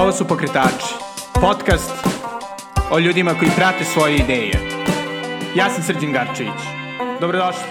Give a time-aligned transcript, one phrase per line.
[0.00, 0.94] Ovo su Pokretači,
[1.40, 1.90] podcast
[2.90, 4.52] o ljudima koji prate svoje ideje.
[5.56, 6.60] Ja sam Srđan Garčević.
[7.20, 7.62] Dobrodošli.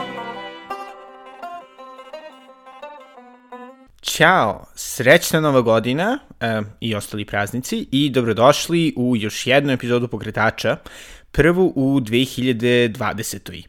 [4.01, 10.77] Ćao, srećna nova godina e, i ostali praznici i dobrodošli u još jednu epizodu Pokretača,
[11.31, 13.63] prvu u 2020.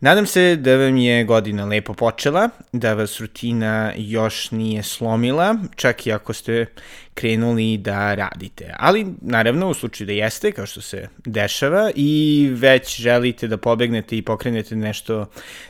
[0.00, 6.06] Nadam se da vam je godina lepo počela, da vas rutina još nije slomila, čak
[6.06, 6.66] i ako ste
[7.14, 8.74] krenuli da radite.
[8.78, 14.16] Ali, naravno, u slučaju da jeste, kao što se dešava, i već želite da pobegnete
[14.16, 15.26] i pokrenete nešto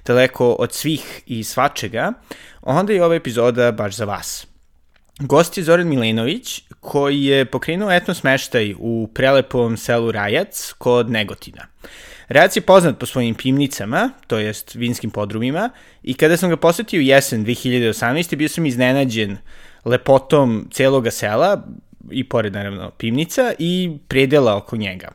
[0.06, 2.12] daleko od svih i svačega,
[2.62, 4.46] onda je ova epizoda baš za vas.
[5.20, 11.66] Gost je Zoran Milenović, koji je pokrenuo etno smeštaj u prelepom selu Rajac kod Negotina.
[12.28, 15.70] Rajac je poznat po svojim pivnicama, to jest vinskim podrumima,
[16.02, 18.36] i kada sam ga posetio jesen 2018.
[18.36, 19.36] bio sam iznenađen
[19.84, 21.66] lepotom celoga sela,
[22.10, 25.08] i pored naravno pivnica i predela oko njega.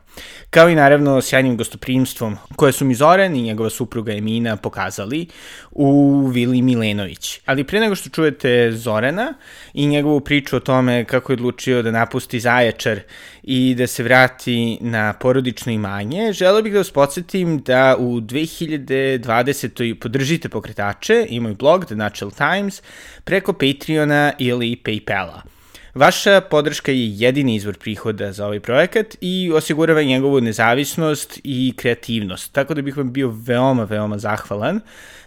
[0.50, 5.26] Kao i naravno sjajnim gostoprimstvom koje su mi Zoran i njegova supruga Emina pokazali
[5.70, 7.40] u Vili Milenović.
[7.46, 9.34] Ali pre nego što čujete Zorana
[9.74, 13.00] i njegovu priču o tome kako je odlučio da napusti Zaječar
[13.42, 19.94] i da se vrati na porodično imanje, želeo bih da vas podsjetim da u 2020.
[19.94, 22.82] podržite pokretače, imaju blog The Natural Times,
[23.24, 25.53] preko Patreona ili Paypala.
[25.94, 32.52] Vaša podrška je jedini izvor prihoda za ovaj projekat i osigurava njegovu nezavisnost i kreativnost.
[32.52, 34.80] Tako da bih vam bio veoma, veoma zahvalan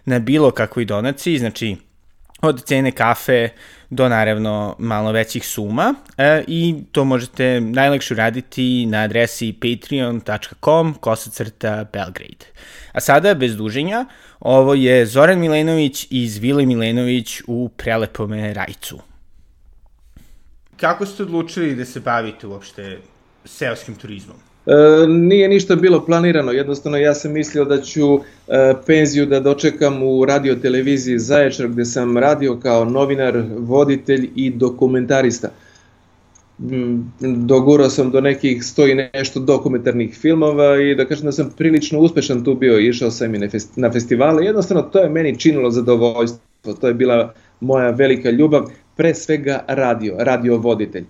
[0.05, 1.75] na bilo kakvoj donaciji, znači
[2.41, 3.49] od cene kafe
[3.89, 11.85] do naravno malo većih suma e, i to možete najlakše uraditi na adresi patreon.com kosacrta
[11.93, 12.45] Belgrade.
[12.91, 14.05] A sada, bez duženja,
[14.39, 18.99] ovo je Zoran Milenović iz Vile Milenović u prelepome Rajcu.
[20.77, 22.97] Kako ste odlučili da se bavite uopšte
[23.45, 24.37] seoskim turizmom?
[24.65, 30.03] E, nije ništa bilo planirano, jednostavno ja sam mislio da ću e, penziju da dočekam
[30.03, 35.49] u radio televiziji Zaječar gde sam radio kao novinar, voditelj i dokumentarista.
[36.59, 36.99] Mm,
[37.45, 41.99] dogurao sam do nekih sto i nešto dokumentarnih filmova i da kažem da sam prilično
[41.99, 46.87] uspešan tu bio, išao sam i na festivale, jednostavno to je meni činilo zadovoljstvo, to
[46.87, 51.05] je bila moja velika ljubav, pre svega radio, radio voditelj.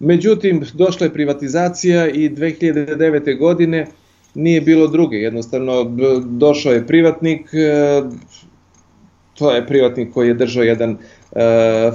[0.00, 3.38] Međutim, došla je privatizacija i 2009.
[3.38, 3.86] godine
[4.34, 5.84] nije bilo druge, jednostavno
[6.24, 8.02] došao je privatnik, e,
[9.34, 10.96] to je privatnik koji je držao jedan e,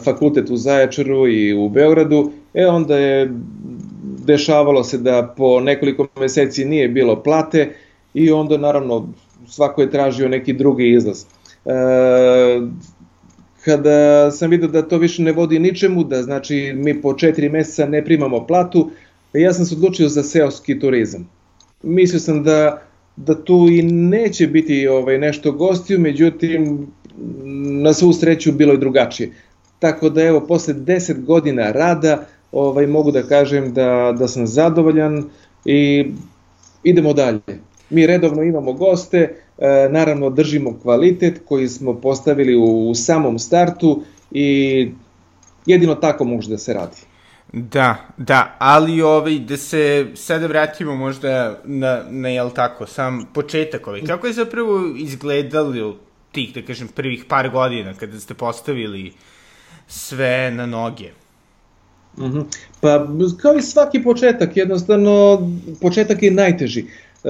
[0.04, 3.32] fakultet u Zaječaru i u Beogradu, e onda je
[4.26, 7.74] dešavalo se da po nekoliko meseci nije bilo plate
[8.14, 9.10] i onda naravno
[9.48, 11.26] svako je tražio neki drugi izlaz.
[11.66, 11.72] E,
[13.66, 17.86] kada sam vidio da to više ne vodi ničemu, da znači mi po četiri meseca
[17.86, 18.92] ne primamo platu,
[19.34, 21.30] ja sam se odlučio za seoski turizam.
[21.84, 22.82] Mislio sam da,
[23.16, 26.88] da tu i neće biti ovaj, nešto gostiju, međutim,
[27.84, 29.32] na svu sreću bilo je drugačije.
[29.80, 35.24] Tako da evo, posle 10 godina rada, ovaj, mogu da kažem da, da sam zadovoljan
[35.66, 36.06] i
[36.84, 37.40] idemo dalje.
[37.90, 39.36] Mi redovno imamo goste,
[39.90, 44.92] naravno držimo kvalitet koji smo postavili u samom startu i
[45.66, 46.98] jedino tako može da se radi.
[47.54, 53.88] Da, da, ali ovaj, da se sada vratimo možda na, na jel tako, sam početak
[53.88, 54.02] ovaj.
[54.02, 55.98] Kako je zapravo izgledalo
[56.32, 59.14] tih, da kažem, prvih par godina kada ste postavili
[59.88, 61.10] sve na noge?
[62.18, 62.38] Uh mhm.
[62.38, 62.46] -huh.
[62.82, 63.08] Pa,
[63.42, 65.40] kao i svaki početak, jednostavno,
[65.82, 66.86] početak je najteži.
[67.24, 67.30] E,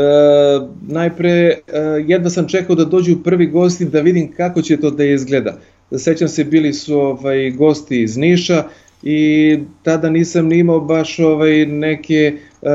[0.88, 1.60] najpre, e,
[2.08, 5.58] jedva sam čekao da dođu prvi gosti da vidim kako će to da izgleda.
[5.98, 8.64] Sećam se, bili su ovaj, gosti iz Niša
[9.04, 12.68] i tada nisam ni imao baš ovaj, neke e,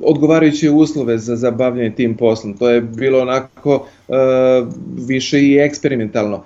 [0.00, 2.56] odgovarajuće uslove za zabavljanje tim poslom.
[2.56, 4.12] To je bilo onako e,
[5.06, 6.44] više i eksperimentalno.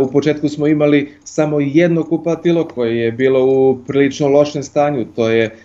[0.00, 5.28] U početku smo imali samo jedno kupatilo koje je bilo u prilično lošem stanju, to
[5.28, 5.56] je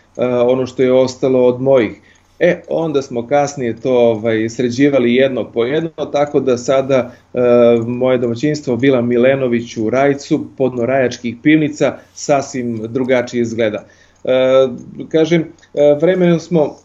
[0.46, 2.02] ono što je ostalo od mojih.
[2.40, 7.40] E, onda smo kasnije to ovaj, sređivali jedno po jedno, tako da sada e,
[7.88, 13.86] moje domaćinstvo Vila Milenović u Rajcu, podno Rajačkih pivnica, sasvim drugačije izgleda.
[14.24, 14.68] E,
[15.10, 15.42] kažem,
[15.74, 16.76] e, vremeno smo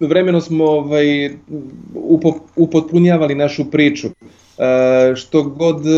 [0.00, 1.30] vremeno smo ovaj,
[2.56, 4.08] upotpunjavali našu priču.
[4.08, 5.90] E, što god e,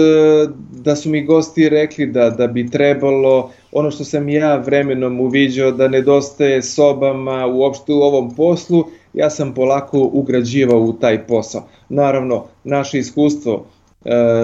[0.71, 5.71] da su mi gosti rekli da, da bi trebalo ono što sam ja vremenom uviđao
[5.73, 8.85] da nedostaje sobama uopšte u ovom poslu,
[9.15, 11.63] ja sam polako ugrađivao u taj posao.
[11.89, 13.65] Naravno, naše iskustvo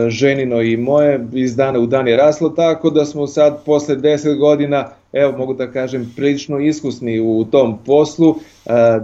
[0.08, 4.38] ženino i moje iz dana u dan je raslo tako da smo sad posle 10
[4.38, 8.34] godina evo mogu da kažem prilično iskusni u tom poslu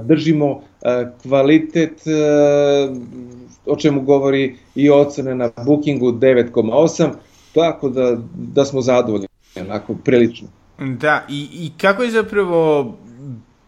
[0.04, 0.62] držimo
[1.22, 2.02] kvalitet
[3.66, 7.08] o čemu govori i ocene na bookingu 9,8
[7.54, 10.48] tako da, da smo zadovoljni onako prilično
[10.78, 12.96] Da, i, i kako je zapravo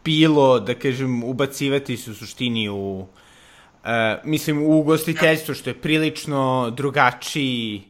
[0.05, 3.07] bilo, da kažem, ubacivati se u suštini u, uh,
[4.25, 7.83] mislim, u ugostiteljstvo, što je prilično drugačiji,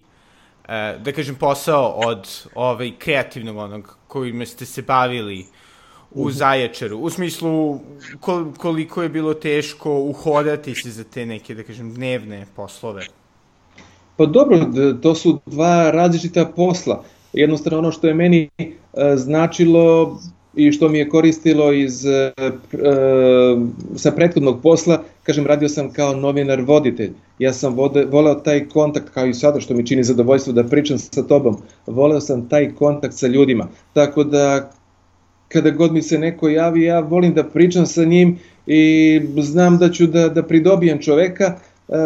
[0.63, 0.69] uh,
[1.03, 5.47] da kažem, posao od ovaj kreativnog onog kojim ste se bavili
[6.11, 6.33] u mhm.
[6.33, 6.99] Zaječaru.
[6.99, 7.81] U smislu
[8.59, 13.07] koliko je bilo teško uhodati se za te neke, da kažem, dnevne poslove.
[14.17, 14.59] Pa dobro,
[15.03, 17.05] to su dva različita posla.
[17.37, 18.69] Jednostavno ono što je meni uh,
[19.17, 20.17] značilo
[20.57, 22.33] i što mi je koristilo iz e, e,
[23.97, 27.13] sa prethodnog posla, kažem, radio sam kao novinar voditelj.
[27.39, 30.99] Ja sam vode, voleo taj kontakt, kao i sada što mi čini zadovoljstvo da pričam
[30.99, 31.57] sa tobom,
[31.87, 33.69] voleo sam taj kontakt sa ljudima.
[33.93, 34.71] Tako da,
[35.49, 39.91] kada god mi se neko javi, ja volim da pričam sa njim i znam da
[39.91, 41.57] ću da, da pridobijem čoveka e,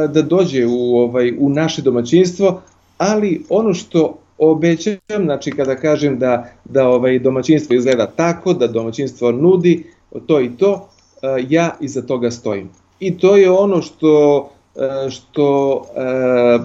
[0.08, 2.62] da dođe u, ovaj, u naše domaćinstvo,
[2.98, 9.32] ali ono što obećam, znači kada kažem da, da ovaj domaćinstvo izgleda tako, da domaćinstvo
[9.32, 9.84] nudi
[10.26, 10.88] to i to,
[11.22, 12.70] eh, ja iza toga stojim.
[13.00, 16.58] I to je ono što, eh, što eh,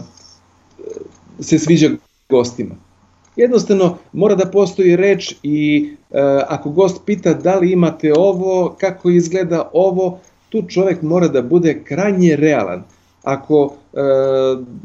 [1.40, 1.90] se sviđa
[2.30, 2.76] gostima.
[3.36, 5.90] Jednostavno mora da postoji reč i
[6.48, 10.20] ako gost pita da li imate ovo, kako izgleda ovo,
[10.50, 12.84] tu čovek mora da bude krajnje realan.
[13.24, 14.00] Ako e,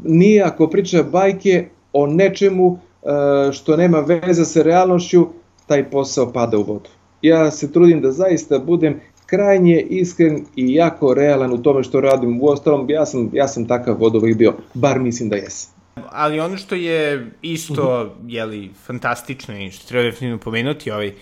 [0.03, 5.27] nije, ako priča bajke, o nečemu e, što nema veze sa realnošću,
[5.67, 6.89] taj posao pada u vodu.
[7.21, 12.41] Ja se trudim da zaista budem krajnje iskren i jako realan u tome što radim.
[12.41, 15.73] U ostalom, ja sam, ja sam takav vod uvijek bio, bar mislim da jesam.
[16.09, 18.09] Ali ono što je isto, -huh.
[18.27, 21.13] jeli, fantastično i što treba definitivno pomenuti, ovaj,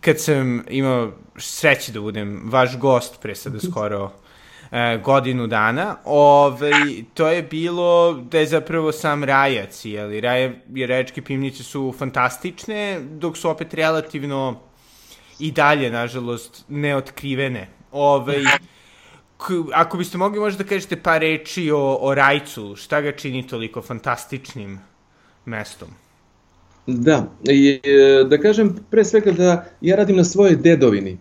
[0.00, 4.27] kad sam imao sreće da budem vaš gost pre sada skoro e,
[5.04, 11.62] godinu dana, ovaj, to je bilo da je zapravo sam rajac, jeli, raje, rečke pivnice
[11.62, 14.60] su fantastične, dok su opet relativno
[15.38, 17.68] i dalje, nažalost, neotkrivene.
[17.92, 18.44] Ovaj,
[19.74, 23.82] ako biste mogli možda da kažete par reči o, o Rajcu, šta ga čini toliko
[23.82, 24.78] fantastičnim
[25.44, 25.88] mestom?
[26.86, 27.80] Da, i,
[28.28, 31.18] da kažem pre svega da ja radim na svojoj dedovini.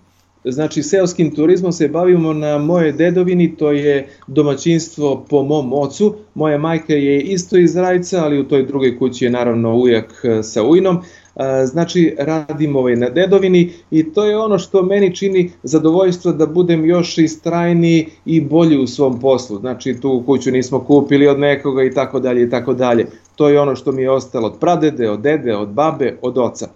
[0.52, 6.16] Znači, seoskim turizmom se bavimo na moje dedovini, to je domaćinstvo po mom ocu.
[6.34, 10.44] Moja majka je isto iz Rajca, ali u toj drugoj kući je naravno ujak e,
[10.44, 10.98] sa ujnom.
[11.36, 16.46] E, znači, radim ovaj na dedovini i to je ono što meni čini zadovoljstvo da
[16.46, 19.60] budem još istrajniji i bolji u svom poslu.
[19.60, 23.06] Znači, tu kuću nismo kupili od nekoga i tako dalje i tako dalje.
[23.36, 26.68] To je ono što mi je ostalo od pradede, od dede, od babe, od oca.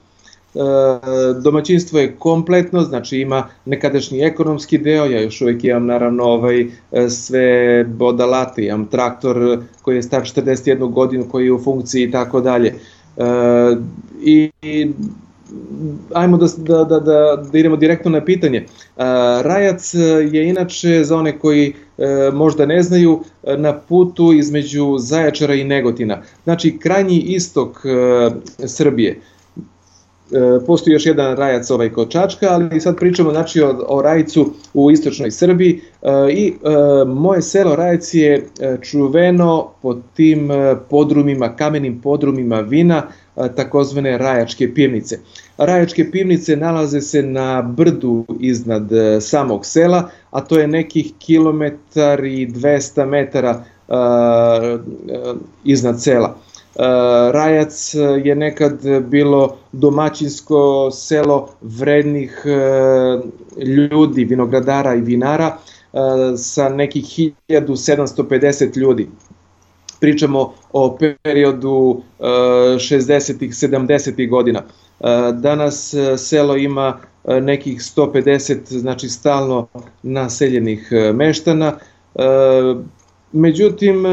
[0.56, 6.62] E, domaćinstvo je kompletno, znači ima nekadašnji ekonomski deo, ja još uvek imam naravno ovaj,
[6.92, 12.12] e, sve bodalate, imam traktor koji je star 41 godinu koji je u funkciji i
[12.12, 12.74] tako dalje.
[13.18, 13.24] E,
[14.24, 14.52] I,
[16.14, 18.66] ajmo da, da, da, da, da idemo direktno na pitanje.
[19.44, 19.94] Rajac
[20.32, 21.74] je inače, za one koji
[22.34, 23.20] možda ne znaju,
[23.58, 26.22] na putu između Zaječara i Negotina.
[26.44, 27.82] Znači, krajnji istok
[28.66, 29.22] Srbije.
[30.32, 34.54] E, postoji još jedan rajac ovaj kod Čačka, ali sad pričamo znači o, o rajcu
[34.74, 38.48] u istočnoj Srbiji e, i e, moje selo Rajac je
[38.82, 40.50] čuveno po tim
[40.90, 43.04] podrumima, kamenim podrumima vina,
[43.56, 45.20] takozvane rajačke pivnice.
[45.58, 48.90] Rajačke pivnice nalaze se na brdu iznad
[49.22, 53.64] samog sela, a to je nekih kilometar i 200 metara
[55.64, 56.36] iznad sela.
[56.76, 56.84] E,
[57.32, 63.20] Rajac je nekad bilo domaćinsko selo vrednih e,
[63.64, 65.58] ljudi, vinogradara i vinara
[65.94, 65.98] e,
[66.38, 67.06] sa nekih
[67.50, 69.10] 1750 ljudi.
[70.00, 74.64] Pričamo o periodu 60-ih, 70-ih godina.
[75.34, 79.68] Danas selo ima nekih 150, znači stalno
[80.04, 81.78] naseljenih meštana.
[83.32, 84.04] Međutim,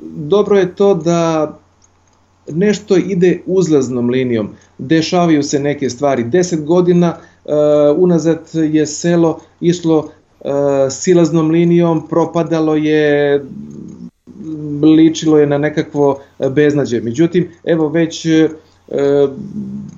[0.00, 1.52] dobro je to da
[2.52, 4.48] nešto ide uzlaznom linijom,
[4.78, 6.24] dešavaju se neke stvari.
[6.24, 7.52] 10 godina uh,
[7.96, 10.50] unazad je selo išlo uh,
[10.90, 13.44] silaznom linijom, propadalo je,
[14.96, 17.00] ličilo je na nekakvo beznađe.
[17.00, 18.50] Međutim, evo već uh,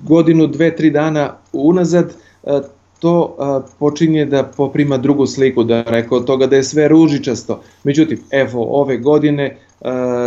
[0.03, 2.13] godinu, dve, tri dana unazad
[2.43, 2.59] uh,
[2.99, 7.61] to a, počinje da poprima drugu sliku, da rekao toga da je sve ružičasto.
[7.83, 9.57] Međutim, evo, ove godine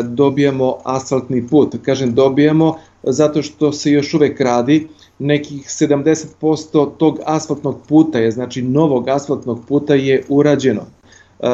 [0.04, 1.76] dobijamo asfaltni put.
[1.82, 8.62] Kažem dobijamo zato što se još uvek radi, nekih 70% tog asfaltnog puta je, znači
[8.62, 10.80] novog asfaltnog puta je urađeno.
[10.80, 11.46] E,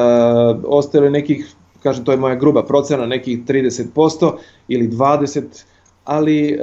[0.64, 4.32] ostale nekih, kažem to je moja gruba procena, nekih 30%
[4.68, 5.42] ili 20%,
[6.04, 6.58] ali e,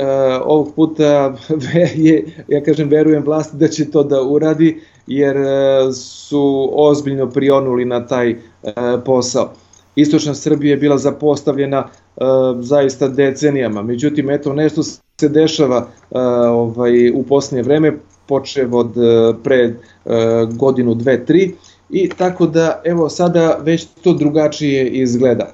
[0.45, 1.35] ovog puta
[1.95, 7.85] je, ja kažem verujem vlasti da će to da uradi jer e, su ozbiljno prionuli
[7.85, 8.37] na taj e,
[9.05, 9.53] posao.
[9.95, 12.21] Istočna Srbija je bila zapostavljena e,
[12.59, 17.97] zaista decenijama, međutim eto nešto se dešava e, ovaj, u poslednje vreme,
[18.27, 19.73] počev od e, pre
[20.55, 21.53] godinu, dve, tri,
[21.89, 25.51] i tako da evo sada već to drugačije izgleda.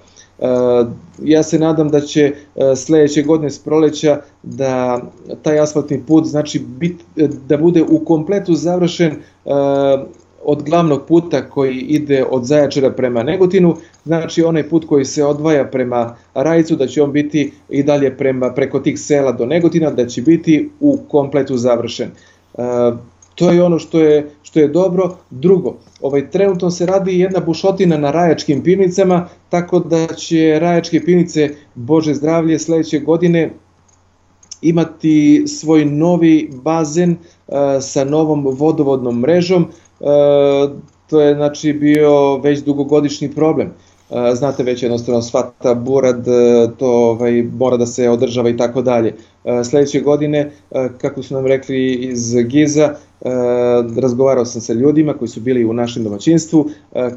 [1.24, 2.34] Ja se nadam da će
[2.76, 5.02] sledeće godine s proleća da
[5.42, 7.02] taj asfaltni put znači bit,
[7.48, 9.16] da bude u kompletu završen
[10.44, 15.66] od glavnog puta koji ide od Zaječara prema Negotinu, znači onaj put koji se odvaja
[15.66, 20.08] prema Rajcu, da će on biti i dalje prema, preko tih sela do Negotina, da
[20.08, 22.10] će biti u kompletu završen.
[22.10, 22.62] E,
[23.36, 25.16] to je ono što je, što je dobro.
[25.30, 31.50] Drugo, ovaj, trenutno se radi jedna bušotina na rajačkim pivnicama, tako da će rajačke pivnice,
[31.76, 33.52] Bože zdravlje, sledeće godine
[34.62, 39.91] imati svoj novi bazen uh, sa novom vodovodnom mrežom E,
[41.08, 43.68] to je znači bio već dugogodišnji problem.
[44.12, 48.82] E, znate već jednostavno svata burad, e, to ovaj, mora da se održava i tako
[48.82, 49.16] dalje.
[49.64, 50.52] Sledeće godine,
[50.98, 52.96] kako su nam rekli iz Giza,
[54.02, 56.70] razgovarao sam sa ljudima koji su bili u našem domaćinstvu,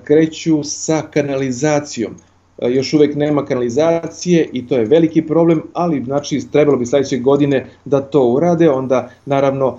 [0.04, 2.14] kreću sa kanalizacijom
[2.62, 7.66] još uvek nema kanalizacije i to je veliki problem, ali znači trebalo bi sledeće godine
[7.84, 9.78] da to urade, onda naravno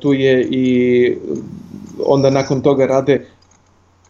[0.00, 1.16] tu je i
[2.06, 3.26] onda nakon toga rade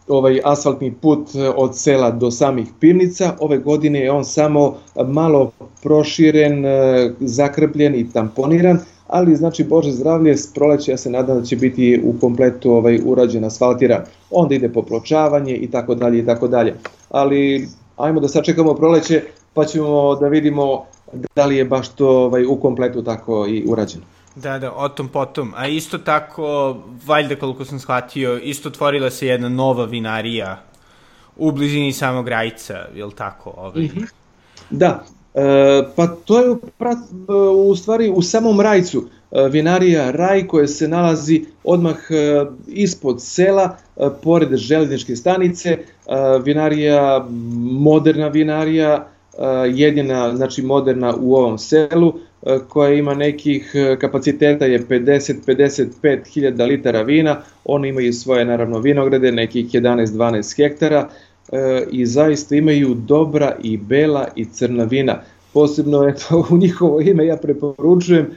[0.07, 3.33] ovaj asfaltni put e, od sela do samih pivnica.
[3.39, 4.75] Ove godine je on samo
[5.07, 5.51] malo
[5.83, 11.45] proširen, e, zakrpljen i tamponiran, ali znači Bože zdravlje, s proleća ja se nadam da
[11.45, 14.01] će biti u kompletu ovaj urađen asfaltiran.
[14.31, 16.75] Onda ide popločavanje i tako dalje i tako dalje.
[17.09, 17.67] Ali
[17.97, 19.21] ajmo da sačekamo proleće
[19.53, 20.83] pa ćemo da vidimo
[21.35, 24.03] da li je baš to ovaj, u kompletu tako i urađeno.
[24.41, 25.53] Da, da, o tom potom.
[25.55, 30.61] A isto tako, valjda koliko sam shvatio, isto otvorila se jedna nova vinarija
[31.35, 33.53] u blizini samog Rajca, je li tako?
[33.57, 33.83] Ovaj?
[33.83, 34.07] Mm -hmm.
[34.69, 35.03] Da,
[35.33, 36.95] e, pa to je pra,
[37.55, 39.03] u stvari u samom Rajcu.
[39.31, 45.79] E, vinarija Raj koja se nalazi odmah e, ispod sela, e, pored železničke stanice, e,
[46.43, 47.25] vinarija,
[47.61, 52.26] moderna vinarija, e, jedina, znači moderna u ovom selu, E,
[52.69, 59.31] koja ima nekih e, kapaciteta je 50-55 hiljada litara vina, oni imaju svoje naravno vinograde,
[59.31, 61.09] nekih 11-12 hektara
[61.51, 65.21] e, i zaista imaju dobra i bela i crna vina.
[65.53, 68.27] Posebno eto, u njihovo ime ja preporučujem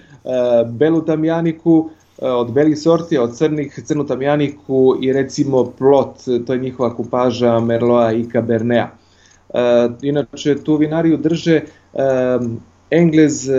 [0.67, 6.17] belu tamjaniku, od belih sorti, od crnih crnu tamjaniku i recimo plot,
[6.47, 8.89] to je njihova kupaža Merloa i Cabernea.
[10.03, 11.61] Inače, tu vinariju drže
[12.91, 13.53] Englez e,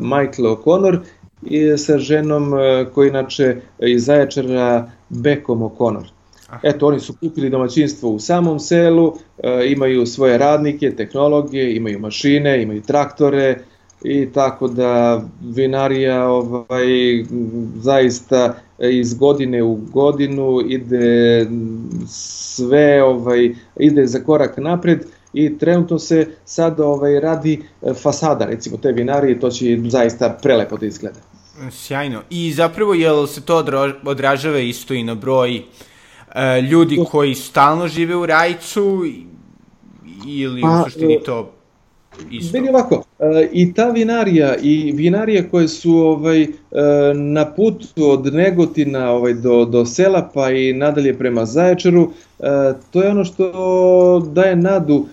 [0.00, 0.98] Michael O'Connor
[1.42, 6.04] i sa ženom e, koji inače iz Zaječara Bekom O'Connor.
[6.62, 12.62] Eto, oni su kupili domaćinstvo u samom selu, e, imaju svoje radnike, tehnologije, imaju mašine,
[12.62, 13.58] imaju traktore
[14.04, 16.86] i tako da vinarija ovaj,
[17.76, 21.46] zaista iz godine u godinu ide
[22.06, 28.76] sve ovaj, ide za korak napred i trenutno se sad ovaj, radi e, fasada recimo
[28.76, 31.18] te vinarije, to će zaista prelepo da izgleda.
[31.70, 32.22] Sjajno.
[32.30, 33.64] I zapravo je se to
[34.04, 35.62] odražava isto i na broj
[36.34, 39.04] e, ljudi koji stalno žive u Rajcu
[40.26, 41.54] ili u pa, suštini e, to
[42.30, 42.58] isto?
[42.58, 43.04] Vidi ovako,
[43.52, 46.46] i ta vinarija i vinarije koje su ovaj
[47.14, 52.10] na putu od Negotina ovaj do do sela pa i nadalje prema Zaječaru,
[52.90, 55.06] to je ono što daje nadu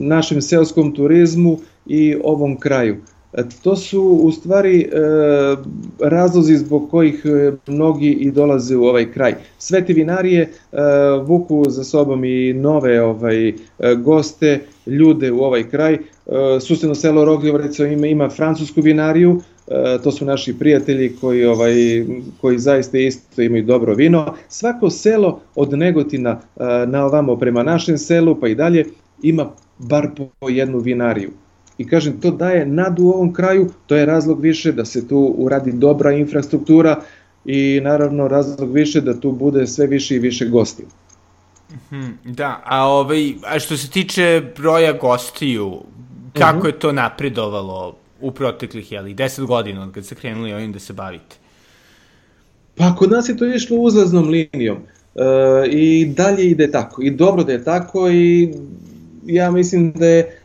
[0.00, 2.96] našem seoskom turizmu i ovom kraju.
[3.62, 4.88] To su u stvari
[5.98, 7.24] razlozi zbog kojih
[7.66, 9.34] mnogi i dolaze u ovaj kraj.
[9.58, 10.52] Sve te vinarije
[11.24, 13.52] vuku za sobom i nove ovaj
[13.98, 15.98] goste, ljude u ovaj kraj.
[16.60, 19.40] Susjedno selo Rogljevo recimo ima, ima francusku vinariju,
[20.04, 21.74] to su naši prijatelji koji ovaj
[22.40, 24.34] koji zaista isto imaju dobro vino.
[24.48, 26.40] Svako selo od Negotina
[26.86, 28.84] na ovamo prema našem selu pa i dalje
[29.22, 30.08] ima bar
[30.40, 31.30] po jednu vinariju.
[31.80, 35.34] I kažem, to daje nadu u ovom kraju, to je razlog više da se tu
[35.38, 37.00] uradi dobra infrastruktura
[37.44, 40.84] i naravno razlog više da tu bude sve više i više gosti.
[41.70, 45.80] Mhm, da, a, ovaj, a što se tiče broja gostiju,
[46.38, 46.66] kako uh -huh.
[46.66, 50.92] je to napredovalo u proteklih, jeli, 10 godina od kad ste krenuli ovim da se
[50.92, 51.36] bavite?
[52.76, 55.22] Pa kod nas je to išlo uzlaznom linijom e,
[55.70, 58.54] i dalje ide tako i dobro da je tako i
[59.26, 60.39] ja mislim da je,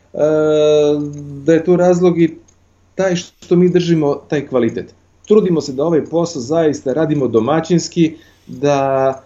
[1.44, 2.36] da je tu razlog i
[2.94, 4.94] taj što mi držimo taj kvalitet.
[5.28, 8.14] Trudimo se da ovaj posao zaista radimo domaćinski,
[8.46, 9.22] da,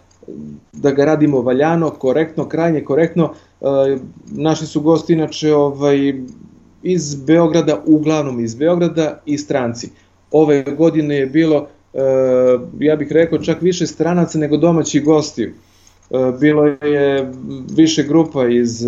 [0.72, 3.34] da ga radimo valjano, korektno, krajnje korektno.
[3.60, 3.64] E,
[4.30, 6.14] naši su gosti inače ovaj,
[6.82, 9.88] iz Beograda, uglavnom iz Beograda i stranci.
[10.30, 12.00] Ove godine je bilo E,
[12.78, 15.52] ja bih rekao čak više stranaca nego domaćih gostiju.
[16.10, 17.32] E, bilo je
[17.76, 18.86] više grupa iz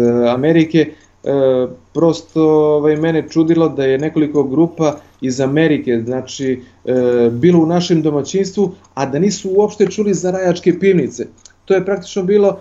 [1.24, 2.42] e, prosto
[2.76, 6.60] ovaj, mene čudilo da je nekoliko grupa iz Amerike, znači
[7.32, 11.26] bilo u našem domaćinstvu, a da nisu uopšte čuli za rajačke pivnice.
[11.64, 12.58] To je praktično bilo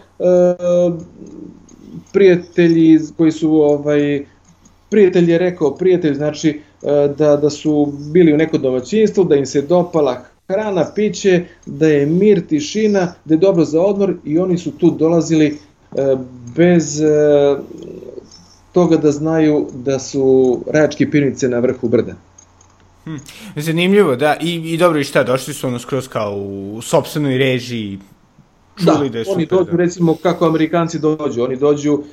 [2.13, 4.25] prijatelji koji su ovaj
[4.89, 6.60] prijatelj je rekao, prijatelj znači
[7.18, 12.06] da, da su bili u neko domaćinstvu, da im se dopala hrana, piće, da je
[12.06, 16.15] mir, tišina, da je dobro za odmor i oni su tu dolazili e,
[16.56, 17.08] bez e,
[18.72, 22.13] toga da znaju da su rajački pivnice na vrhu brda.
[23.04, 23.16] Hm,
[23.56, 28.00] zanimljivo, da, i, i dobro, i šta, došli su ono skroz kao u sobstvenoj režiji,
[28.78, 29.38] čuli da, da je super.
[29.38, 29.78] oni dođu, da.
[29.78, 32.04] recimo, kako Amerikanci dođu, oni dođu uh,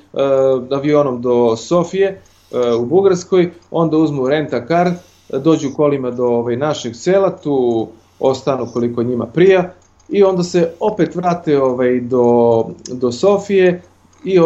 [0.71, 4.91] avionom do Sofije uh, u Bugarskoj, onda uzmu renta kar,
[5.33, 7.89] dođu kolima do ovaj, našeg sela, tu
[8.21, 9.73] ostanu koliko njima prija
[10.09, 13.83] i onda se opet vrate ovaj, do, do Sofije
[14.25, 14.41] i,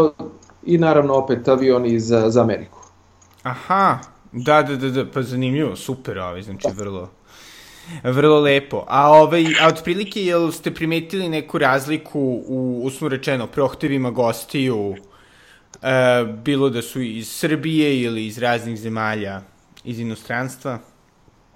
[0.64, 2.78] i naravno opet avioni za, za Ameriku.
[3.42, 3.98] Aha,
[4.32, 6.74] da, da, da, da, pa zanimljivo, super, ovaj, znači da.
[6.84, 7.10] vrlo,
[8.04, 8.84] vrlo lepo.
[8.88, 14.94] A, ovaj, a otprilike, jel ste primetili neku razliku u, usno rečeno, prohtevima gostiju,
[15.82, 19.40] e, bilo da su iz Srbije ili iz raznih zemalja
[19.84, 20.78] iz inostranstva?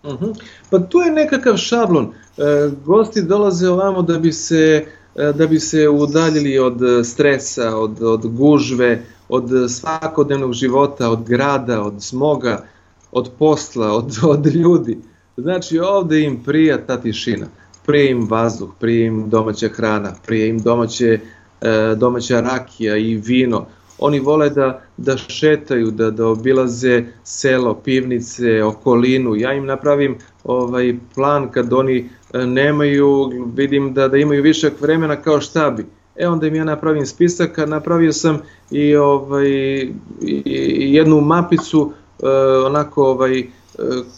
[0.03, 0.25] Uh mhm.
[0.25, 0.43] -huh.
[0.71, 2.13] Pa tu je nekakav šablon.
[2.39, 4.87] E, gosti dolaze ovamo da bi se
[5.35, 12.03] da bi se udaljili od stresa, od, od gužve, od svakodnevnog života, od grada, od
[12.03, 12.65] smoga,
[13.13, 14.99] od posla, od, od ljudi.
[15.37, 17.47] Znači ovde im prija ta tišina,
[17.87, 21.21] prije im vazduh, prije im domaća hrana, prije im domaće,
[21.61, 23.67] e, domaća rakija i vino.
[23.99, 29.37] Oni vole da, da šetaju, da, da obilaze selo, pivnice, okolinu.
[29.37, 35.17] Ja im napravim ovaj plan kad oni e, nemaju, vidim da, da imaju višak vremena
[35.17, 35.87] kao šta bi.
[36.17, 38.39] E onda im ja napravim spisak, napravio sam
[38.71, 39.49] i, ovaj,
[40.21, 42.27] i jednu mapicu eh,
[42.67, 43.47] onako ovaj, eh,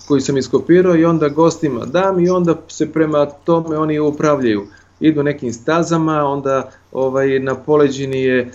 [0.09, 4.66] koji sam iskopirao i onda gostima dam i onda se prema tome oni upravljaju
[5.01, 8.51] idu nekim stazama, onda ovaj na poleđini je e,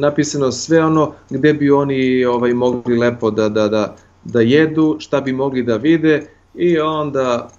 [0.00, 5.20] napisano sve ono gde bi oni ovaj mogli lepo da da da da jedu, šta
[5.20, 7.50] bi mogli da vide i onda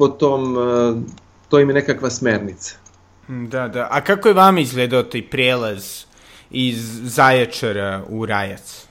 [0.00, 0.92] potom e,
[1.48, 2.76] to im je nekakva smernica.
[3.28, 3.88] Da, da.
[3.90, 6.04] A kako je vam izgledao taj prelaz
[6.50, 8.86] iz Zaječara u Rajac?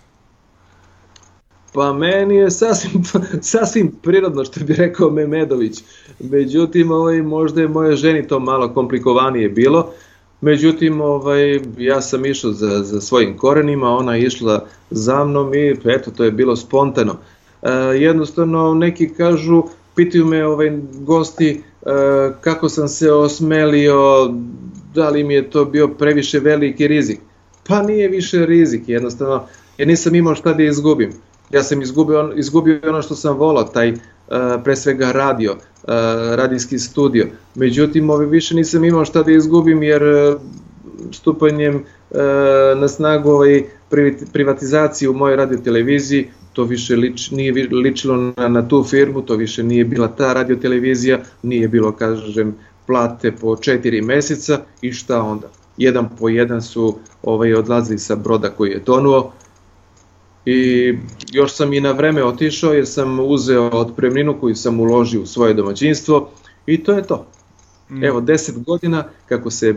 [1.73, 3.03] Pa meni je sasvim,
[3.53, 5.81] sasvim prirodno što bi rekao Memedović.
[6.19, 9.91] Međutim, ovaj, možda je moje ženi to malo komplikovanije bilo.
[10.41, 15.75] Međutim, ovaj, ja sam išao za, za svojim korenima, ona je išla za mnom i
[15.85, 17.17] eto, to je bilo spontano.
[17.61, 19.63] E, jednostavno, neki kažu,
[19.95, 21.89] pitaju me ovaj, gosti e,
[22.41, 24.33] kako sam se osmelio,
[24.93, 27.19] da li mi je to bio previše veliki rizik.
[27.67, 29.43] Pa nije više rizik, jednostavno,
[29.77, 31.13] jer nisam imao šta da izgubim
[31.49, 33.97] ja sam izgubio, izgubio ono što sam volao, taj uh,
[34.63, 35.89] pre svega radio, uh,
[36.35, 37.27] radijski studio.
[37.55, 40.03] Međutim, ove više nisam imao šta da izgubim jer
[41.11, 41.83] stupanjem
[42.75, 43.63] na snagu ovaj
[44.33, 49.63] privatizaciju u mojoj radioteleviziji, to više lič, nije ličilo na, na tu firmu, to više
[49.63, 52.55] nije bila ta radiotelevizija, nije bilo, kažem,
[52.87, 55.47] plate po četiri meseca i šta onda?
[55.77, 59.31] Jedan po jedan su ovaj, odlazili sa broda koji je tonuo,
[60.45, 60.97] i
[61.31, 65.53] još sam i na vreme otišao jer sam uzeo otpremninu koju sam uložio u svoje
[65.53, 66.29] domaćinstvo
[66.65, 67.27] i to je to.
[67.89, 68.03] Mm.
[68.03, 69.75] Evo, 10 godina kako se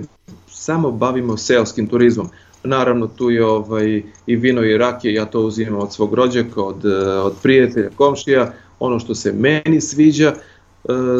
[0.50, 2.28] samo bavimo seoskim turizmom.
[2.64, 6.85] Naravno, tu je ovaj, i vino i rakije, ja to uzimam od svog rođaka, od,
[7.25, 10.38] od prijatelja, komšija, ono što se meni sviđa, e,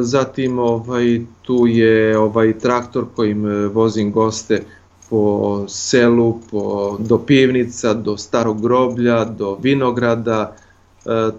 [0.01, 4.63] zatim ovaj, tu je ovaj traktor kojim vozim goste
[5.11, 10.57] po selu, po, do pivnica, do starog groblja, do vinograda.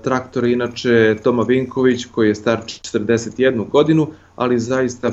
[0.03, 5.11] Traktor je inače Toma Vinković koji je star 41 godinu, ali zaista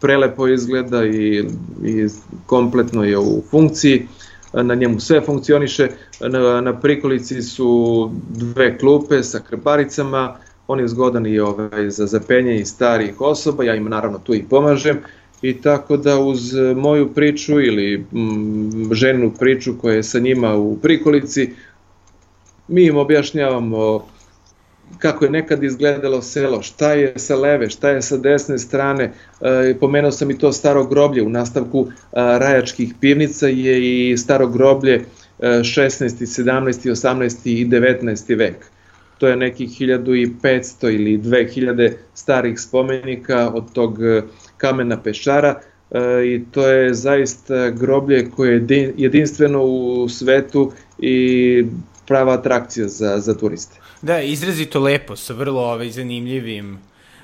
[0.00, 1.44] prelepo izgleda i,
[1.84, 2.08] i
[2.46, 4.06] kompletno je u funkciji,
[4.52, 5.88] na njemu sve funkcioniše,
[6.20, 10.36] na, na prikolici su dve klupe sa krbaricama,
[10.66, 14.42] on je zgodan i ovaj, za zapenje i starih osoba, ja im naravno tu i
[14.42, 14.98] pomažem,
[15.42, 20.76] i tako da uz moju priču ili mm, ženu priču koja je sa njima u
[20.76, 21.50] prikolici,
[22.68, 24.06] mi im objašnjavamo
[24.98, 29.74] kako je nekad izgledalo selo, šta je sa leve, šta je sa desne strane, e,
[29.80, 35.04] pomenuo sam i to staro groblje, u nastavku e, rajačkih pivnica je i staro groblje
[35.38, 35.62] 16.,
[36.42, 37.36] 17., 18.
[37.44, 38.36] i 19.
[38.36, 38.56] vek.
[39.18, 44.22] To je nekih 1500 ili 2000 starih spomenika od tog e,
[44.56, 45.60] kamena pešara
[46.24, 51.64] i to je zaista groblje koje je jedinstveno u svetu i
[52.10, 53.78] prava atrakcija za, za turiste.
[54.02, 56.78] Da, izrazito lepo, sa vrlo ovaj, zanimljivim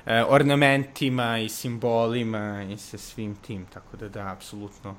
[0.07, 4.94] e, ornamentima i simbolima i sa svim tim, tako da da, apsolutno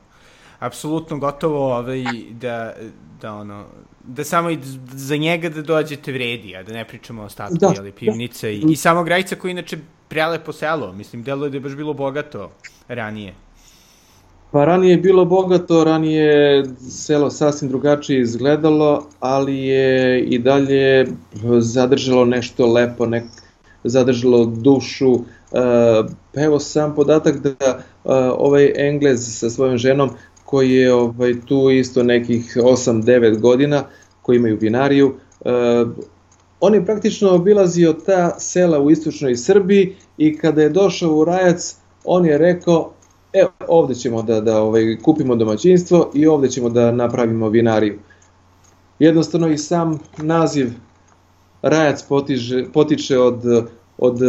[0.59, 2.73] apsolutno gotovo ovaj, da,
[3.21, 3.65] da ono,
[4.03, 4.59] da samo i
[4.91, 8.53] za njega da dođete vredi, a da ne pričamo o statku, da, jeli, pivnice da.
[8.53, 11.93] i, i samo Grajca koji inače prelepo selo, mislim, delo je da je baš bilo
[11.93, 12.51] bogato
[12.87, 13.33] ranije.
[14.51, 21.07] Pa ranije je bilo bogato, ranije selo sasvim drugačije izgledalo, ali je i dalje
[21.59, 23.23] zadržalo nešto lepo, nek,
[23.83, 25.13] zadržalo dušu.
[25.15, 25.19] E,
[26.33, 27.79] evo sam podatak da e,
[28.37, 30.09] ovaj Englez sa svojom ženom
[30.45, 33.83] koji je ovaj, tu isto nekih 8-9 godina,
[34.21, 35.51] koji imaju vinariju, e,
[36.59, 41.75] on je praktično obilazio ta sela u istočnoj Srbiji i kada je došao u Rajac,
[42.05, 42.93] on je rekao
[43.33, 47.99] evo ovde ćemo da, da ovaj, kupimo domaćinstvo i ovde ćemo da napravimo vinariju.
[48.99, 50.71] Jednostavno i sam naziv
[51.61, 53.43] rajac potiže, potiče od,
[53.97, 54.19] od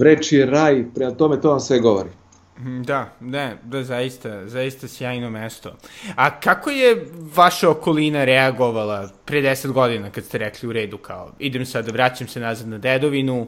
[0.00, 2.10] reči raj, prema tome to vam sve govori.
[2.58, 5.76] Mhm, da, ne, da, zaista, zaista sjajno mesto.
[6.16, 11.30] A kako je vaša okolina reagovala pre 10 godina kad ste rekli u redu kao
[11.38, 13.46] idem sad, vraćam se nazad na dedovinu,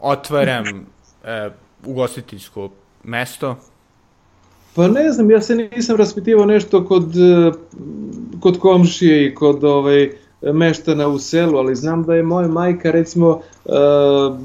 [0.00, 1.52] otvaram uh,
[1.84, 2.70] ugostiteljsko
[3.04, 3.56] mesto?
[4.74, 7.52] Pa ne znam, ja se nisam raspitivao nešto kod, e,
[8.40, 10.10] kod komšije i kod ovaj,
[10.42, 13.70] meštana u selu, ali znam da je moja majka recimo e,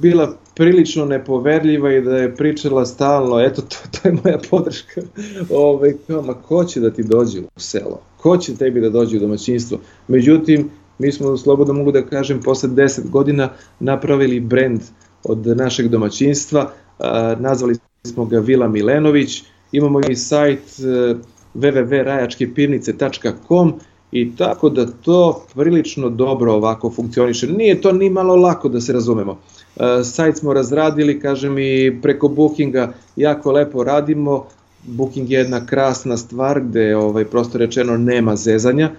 [0.02, 5.02] bila prilično nepoverljiva i da je pričala stalno, eto to, to je moja podrška,
[5.50, 9.18] ovaj, kao, ma ko će da ti dođe u selo, ko će tebi da dođe
[9.18, 14.82] u domaćinstvo, međutim mi smo slobodno mogu da kažem posle 10 godina napravili brend
[15.24, 21.16] od našeg domaćinstva, a, nazvali smo ga Vila Milenović, imamo i sajt e,
[21.56, 23.74] www.rajačkepivnice.com
[24.12, 27.48] i tako da to prilično dobro ovako funkcioniše.
[27.48, 29.40] Nije to ni malo lako da se razumemo.
[29.76, 34.46] E, sajt smo razradili, kažem i preko Bookinga jako lepo radimo.
[34.84, 38.92] Booking je jedna krasna stvar gde ovaj, prosto rečeno nema zezanja.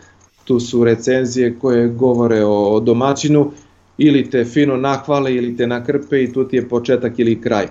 [0.44, 3.50] Tu su recenzije koje govore o domaćinu
[3.98, 7.66] ili te fino nahvale ili te nakrpe i tu ti je početak ili kraj.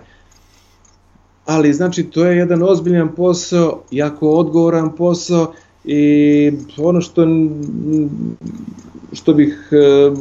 [1.47, 5.53] Ali znači to je jedan ozbiljan posao, jako odgovoran posao
[5.85, 7.27] i ono što
[9.13, 10.11] što bih e,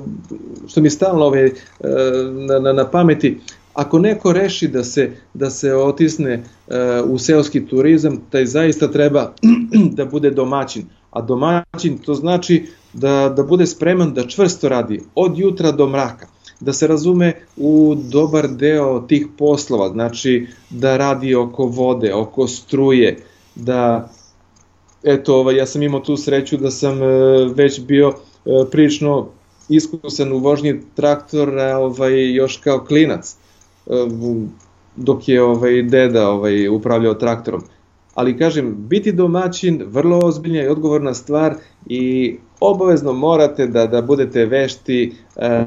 [0.68, 1.52] što mi stalno ove e,
[2.48, 3.38] na, na, na pameti
[3.74, 6.42] ako neko reši da se da se otisne e,
[7.06, 9.32] u seoski turizam taj zaista treba
[9.96, 10.86] da bude domaćin.
[11.10, 16.35] A domaćin to znači da da bude spreman da čvrsto radi od jutra do mraka
[16.60, 23.18] da se razume u dobar deo tih poslova, znači da radi oko vode, oko struje,
[23.54, 24.08] da
[25.02, 27.06] eto, ovaj, ja sam imao tu sreću da sam e,
[27.54, 29.28] već bio e, prilično
[29.68, 33.36] iskusan u vožnji traktora ovaj, još kao klinac,
[33.86, 33.90] e,
[34.96, 37.62] dok je ovaj, deda ovaj, upravljao traktorom.
[38.16, 41.54] Ali kažem, biti domaćin vrlo ozbiljna i odgovorna stvar
[41.86, 45.64] i obavezno morate da, da budete vešti e,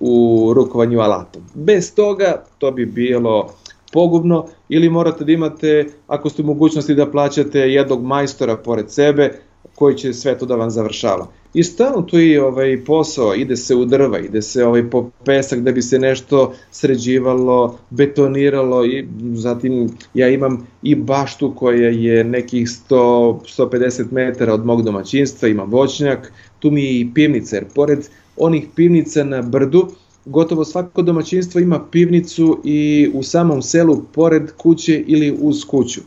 [0.00, 1.42] u rukovanju alatom.
[1.54, 3.50] Bez toga to bi bilo
[3.92, 9.38] pogubno ili morate da imate, ako ste u mogućnosti da plaćate jednog majstora pored sebe
[9.74, 11.26] koji će sve to da vam završava.
[11.54, 15.60] I stalno tu i ovaj posao, ide se u drva, ide se ovaj po pesak
[15.60, 22.66] da bi se nešto sređivalo, betoniralo i zatim ja imam i baštu koja je nekih
[22.66, 28.08] 100 150 metara od mog domaćinstva, imam voćnjak, tu mi je i pivnica, jer pored
[28.36, 29.88] onih pivnica na brdu,
[30.24, 36.00] gotovo svako domaćinstvo ima pivnicu i u samom selu pored kuće ili uz kuću.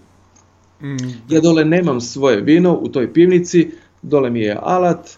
[0.82, 0.96] Mm.
[1.30, 5.18] Ja dole nemam svoje vino u toj pivnici, dole mi je alat,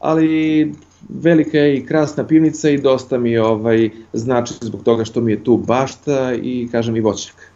[0.00, 0.72] ali
[1.08, 5.44] velika je i krasna pivnica i dosta mi ovaj znači zbog toga što mi je
[5.44, 7.52] tu bašta i kažem i voćnjak.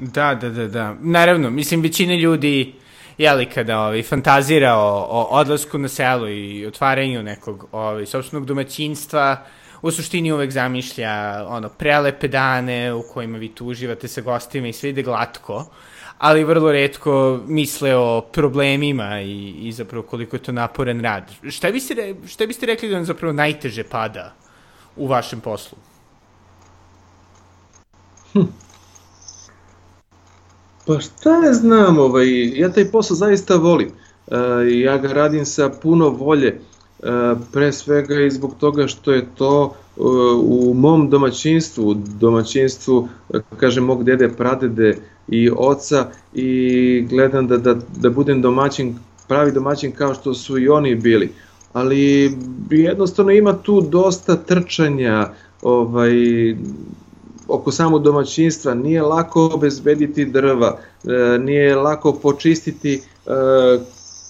[0.00, 0.96] Da, da, da, da.
[1.00, 2.72] Naravno, mislim, većina ljudi,
[3.18, 9.44] jeli, kada ovaj, fantazira o, o odlasku na selo i otvaranju nekog ovaj, sobstvenog domaćinstva,
[9.82, 14.72] u suštini uvek zamišlja ono, prelepe dane u kojima vi tu uživate sa gostima i
[14.72, 15.66] sve ide glatko,
[16.22, 21.30] ali vrlo redko misle o problemima i, i zapravo koliko je to naporan rad.
[21.48, 24.32] Šta biste, šta biste rekli da vam zapravo najteže pada
[24.96, 25.78] u vašem poslu?
[28.32, 28.40] Hm.
[30.86, 33.88] Pa šta je znam, ovaj, ja taj posao zaista volim.
[33.90, 34.36] E,
[34.78, 36.58] ja ga radim sa puno volje, e,
[37.52, 40.00] pre svega i zbog toga što je to e,
[40.42, 43.08] u mom domaćinstvu, domaćinstvu,
[43.56, 49.92] kažem, mog dede, pradede i oca i gledam da, da, da budem domaćin, pravi domaćin
[49.92, 51.32] kao što su i oni bili.
[51.72, 52.32] Ali
[52.70, 55.28] jednostavno ima tu dosta trčanja,
[55.62, 56.12] ovaj,
[57.48, 63.00] oko samog domaćinstva, nije lako obezbediti drva, e, nije lako počistiti e,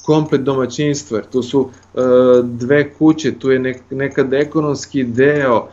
[0.07, 1.99] komplet domaćinstva, tu su e,
[2.43, 5.69] dve kuće, tu je nekad ekonomski deo,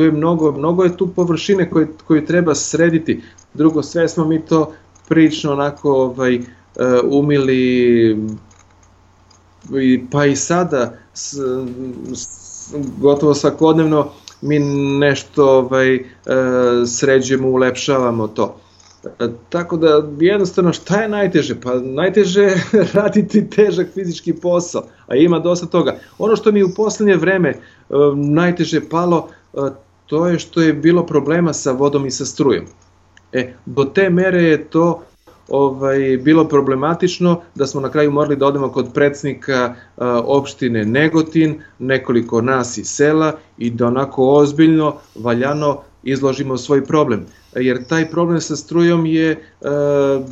[0.00, 3.22] tu je mnogo, mnogo je tu površine koje, koje treba srediti.
[3.54, 4.72] Drugo, sve smo mi to
[5.08, 6.40] prilično onako ovaj,
[7.04, 8.16] umili
[10.10, 11.34] pa i sada s,
[12.14, 14.08] s, gotovo svakodnevno
[14.40, 14.58] mi
[14.98, 16.02] nešto ovaj, e,
[16.86, 18.56] sređujemo, ulepšavamo to.
[19.04, 21.60] E, tako da jednostavno šta je najteže?
[21.60, 25.98] Pa najteže je raditi težak fizički posao, a ima dosta toga.
[26.18, 27.58] Ono što mi u poslednje vreme e,
[28.16, 29.28] najteže palo,
[30.10, 32.64] to je što je bilo problema sa vodom i sa strujom.
[33.32, 35.02] E, do te mere je to
[35.48, 41.60] ovaj, bilo problematično da smo na kraju morali da odemo kod predsnika a, opštine Negotin,
[41.78, 47.26] nekoliko nas iz sela i da onako ozbiljno, valjano izložimo svoj problem.
[47.54, 50.22] Jer taj problem sa strujom je a,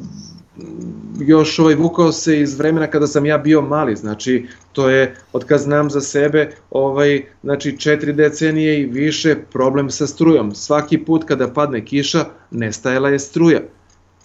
[1.21, 5.44] još ovaj vukao se iz vremena kada sam ja bio mali, znači to je od
[5.44, 10.55] kad znam za sebe, ovaj znači četiri decenije i više problem sa strujom.
[10.55, 13.61] Svaki put kada padne kiša, nestajala je struja.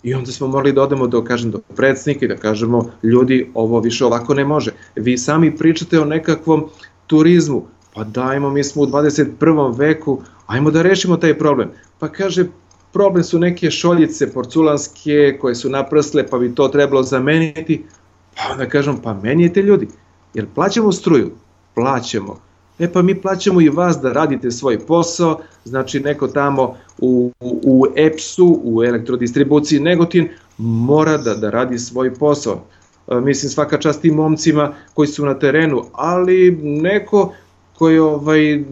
[0.04, 3.80] I onda smo morali da odemo do, kažem, do predsnika i da kažemo, ljudi, ovo
[3.80, 4.72] više ovako ne može.
[4.96, 6.66] Vi sami pričate o nekakvom
[7.08, 9.78] turizmu, pa dajmo, mi smo u 21.
[9.78, 11.70] veku, ajmo da rešimo taj problem.
[12.00, 12.46] Pa kaže,
[12.94, 17.84] problem su neke šoljice porculanske koje su naprsle, pa bi to trebalo zameniti.
[18.36, 19.88] Pa onda kažem, pa menijete ljudi,
[20.34, 21.32] jer plaćamo struju,
[21.76, 22.40] plaćamo.
[22.80, 27.86] E pa mi plaćamo i vas da radite svoj posao, znači neko tamo u, u
[27.96, 32.64] EPS-u, u elektrodistribuciji Negotin, mora da, da radi svoj posao.
[33.08, 37.34] E, mislim svaka čast tim momcima koji su na terenu, ali neko
[37.78, 38.64] koji ovaj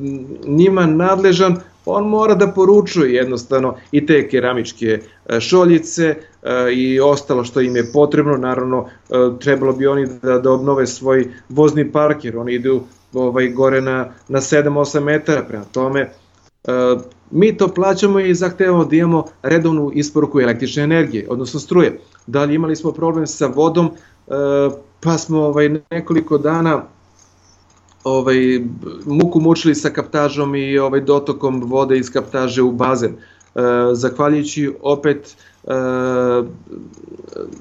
[0.45, 6.15] njima nadležan, on mora da poručuje jednostavno i te keramičke e, šoljice e,
[6.73, 8.89] i ostalo što im je potrebno, naravno
[9.39, 12.81] trebalo bi oni da, da obnove svoj vozni park jer oni idu
[13.13, 16.11] ovaj, gore na, na 7-8 metara, prema tome
[17.31, 21.99] mi to plaćamo i zahtevamo da imamo redovnu isporuku električne energije, odnosno struje.
[22.27, 23.91] Da li imali smo problem sa vodom,
[24.99, 26.83] pa smo ovaj, nekoliko dana
[28.03, 28.61] ovaj,
[29.05, 33.11] muku mučili sa kaptažom i ovaj, dotokom vode iz kaptaže u bazen.
[33.11, 33.61] Uh,
[33.93, 35.71] zahvaljujući opet uh,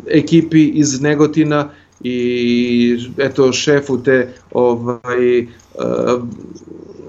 [0.07, 1.69] ekipi iz Negotina
[2.01, 5.49] i eto šefu te ovaj uh,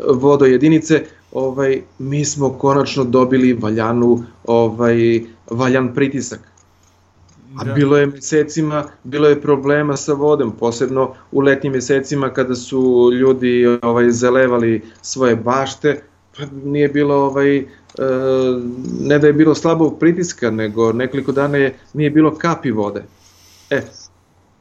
[0.08, 6.51] vodojedinice ovaj mi smo konačno dobili valjanu ovaj valjan pritisak
[7.58, 7.74] a da.
[7.74, 13.78] bilo je mesecima bilo je problema sa vodom posebno u letnjim mesecima kada su ljudi
[13.82, 16.02] ovaj zalevali svoje bašte
[16.38, 17.66] pa nije bilo ovaj e,
[19.02, 23.04] ne da je bilo slabog pritiska nego nekoliko dana je nije bilo kapi vode
[23.70, 23.82] e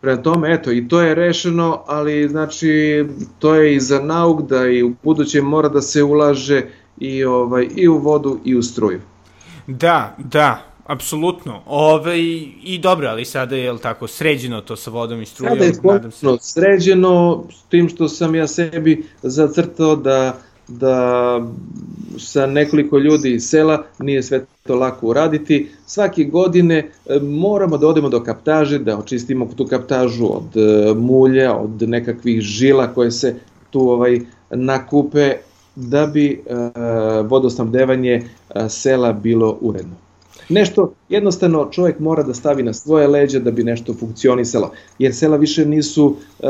[0.01, 3.05] Prema tome, eto, i to je rešeno, ali znači
[3.39, 6.63] to je i za nauk da i u budućem mora da se ulaže
[6.99, 9.01] i, ovaj, i u vodu i u struju.
[9.67, 11.63] Da, da, apsolutno.
[11.67, 12.21] Ove,
[12.63, 15.53] I dobro, ali sada je, tako, sređeno to sa vodom i strujom?
[15.53, 21.41] Sada je potpuno sređeno, s tim što sam ja sebi zacrtao da da
[22.19, 25.69] sa nekoliko ljudi iz sela nije sve to lako uraditi.
[25.87, 31.57] Svake godine e, moramo da odemo do kaptaže, da očistimo tu kaptažu od e, mulja,
[31.57, 33.35] od nekakvih žila koje se
[33.71, 35.33] tu ovaj nakupe
[35.77, 36.55] da bi e,
[37.23, 38.23] vodosnabdevanje
[38.69, 40.10] sela bilo uredno.
[40.51, 45.37] Nešto jednostavno čovjek mora da stavi na svoje leđe da bi nešto funkcionisalo, jer sela
[45.37, 46.47] više nisu e,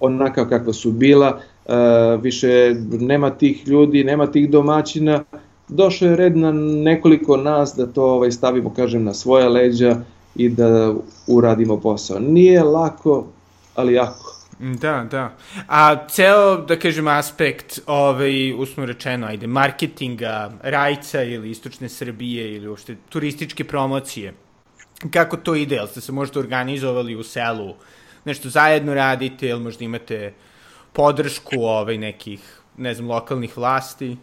[0.00, 1.40] onaka kakva su bila,
[2.20, 5.24] više nema tih ljudi, nema tih domaćina
[5.70, 9.96] došao je red na nekoliko nas da to ovaj, stavimo, kažem, na svoja leđa
[10.36, 10.94] i da
[11.26, 12.18] uradimo posao.
[12.18, 13.26] Nije lako,
[13.74, 14.39] ali jako.
[14.60, 15.36] Da, da.
[15.68, 22.68] A ceo, da kažem, aspekt, ovaj, usno rečeno, ajde, marketinga, rajca ili istočne Srbije ili
[22.68, 24.34] uopšte turističke promocije,
[25.10, 25.74] kako to ide?
[25.74, 27.74] Jel ste se možda organizovali u selu,
[28.24, 30.32] nešto zajedno radite, ili možda imate
[30.92, 34.16] podršku ovaj, nekih, ne znam, lokalnih vlasti?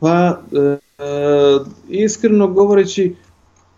[0.00, 0.78] Pa, e, e,
[1.88, 3.14] iskreno govoreći,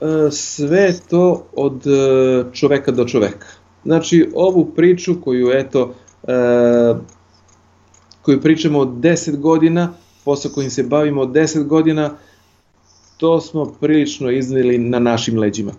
[0.00, 3.46] e, sve to od e, čoveka do čoveka.
[3.88, 6.94] Znači, ovu priču koju, eto, e,
[8.22, 9.92] koju pričamo od 10 godina,
[10.24, 12.10] posao kojim se bavimo od 10 godina,
[13.16, 15.72] to smo prilično iznili na našim leđima.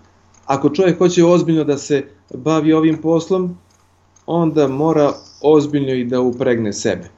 [0.45, 3.57] Ako čovjek hoće ozbiljno da se bavi ovim poslom,
[4.25, 7.09] onda mora ozbiljno i da upregne sebe.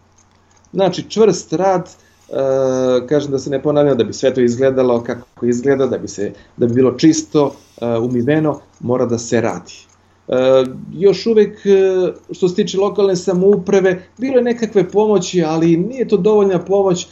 [0.74, 5.46] Znači, čvrst rad, e, kažem da se ne ponavljam da bi sve to izgledalo kako
[5.46, 9.91] izgleda, da bi, se, da bi bilo čisto, e, umiveno, mora da se radi.
[10.32, 10.64] E,
[10.94, 16.18] još uvek e, što se tiče lokalne samouprave bilo je nekakve pomoći, ali nije to
[16.18, 17.08] dovoljna pomoć e,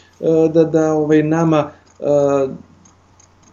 [0.53, 1.71] da da ovaj nama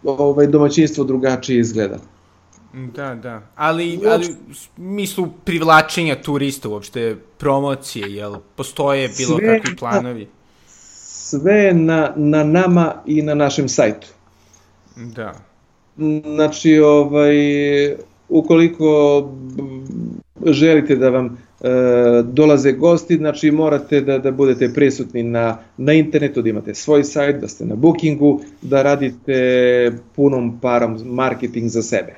[0.04, 1.98] ovaj domaćinstvo drugačije izgleda.
[2.94, 3.42] Da, da.
[3.56, 4.26] Ali, ali
[4.76, 10.28] u mislu privlačenja turista uopšte, promocije, jel postoje bilo sve, kakvi planovi?
[10.66, 14.06] Sve na, na nama i na našem sajtu.
[14.96, 15.34] Da.
[16.24, 17.36] Znači, ovaj,
[18.28, 19.22] ukoliko
[20.46, 21.68] želite da vam e,
[22.24, 27.40] dolaze gosti, znači morate da, da budete prisutni na, na internetu, da imate svoj sajt,
[27.40, 32.14] da ste na bookingu, da radite punom parom marketing za sebe.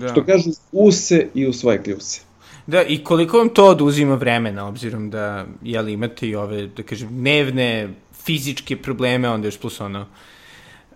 [0.00, 0.08] Da.
[0.08, 2.20] Što kažu, use i u svoje kljuse.
[2.66, 7.08] Da, i koliko vam to oduzima vremena, obzirom da, jeli, imate i ove, da kažem,
[7.10, 7.88] dnevne
[8.24, 10.06] fizičke probleme, onda još plus ono,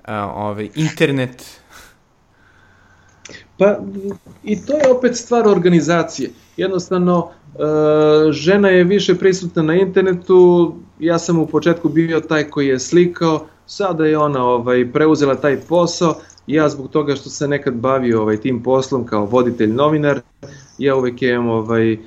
[0.04, 1.60] a, ove, internet,
[3.58, 3.78] Pa
[4.44, 6.30] i to je opet stvar organizacije.
[6.56, 12.68] Jednostavno, e, žena je više prisutna na internetu, ja sam u početku bio taj koji
[12.68, 16.14] je slikao, sada je ona ovaj, preuzela taj posao,
[16.46, 20.20] ja zbog toga što se nekad bavio ovaj, tim poslom kao voditelj novinar,
[20.78, 21.98] ja uvek imam ovaj, e,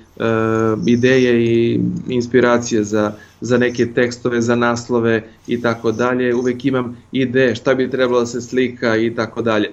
[0.86, 7.56] ideje i inspiracije za, za neke tekstove, za naslove i tako dalje, uvek imam ideje
[7.56, 9.72] šta bi trebalo da se slika i tako dalje.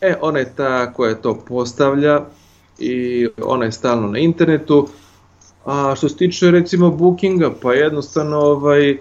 [0.00, 2.20] E, ona je ta koja to postavlja
[2.78, 4.88] i ona je stalno na internetu.
[5.64, 8.98] A što se tiče recimo bookinga, pa jednostavno ovaj,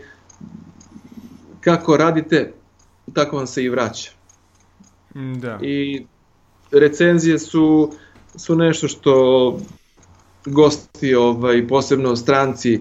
[1.62, 2.54] kako radite,
[3.14, 4.12] tako vam se i vraća.
[5.16, 5.60] Da.
[5.62, 6.06] I
[6.72, 7.92] recenzije su,
[8.36, 9.60] su nešto što
[10.46, 12.80] gosti, ovaj, posebno stranci, e,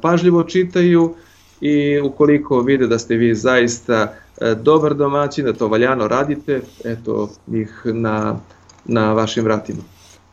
[0.00, 1.14] pažljivo čitaju
[1.60, 4.14] i ukoliko vide da ste vi zaista
[4.56, 8.36] dobar domaćin, da to valjano radite, eto ih na,
[8.84, 9.82] na vašim vratima.